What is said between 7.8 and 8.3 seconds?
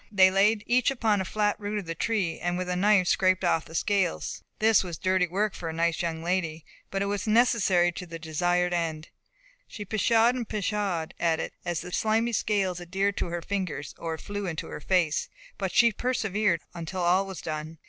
to the